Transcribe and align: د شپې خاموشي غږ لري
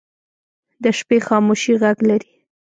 د 0.83 0.85
شپې 0.97 1.17
خاموشي 1.27 1.73
غږ 1.81 1.97
لري 2.09 2.33